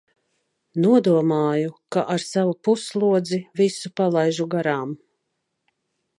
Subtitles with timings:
[0.85, 4.99] Nodomāju, ka ar savu pusslodzi visu palaižu garām.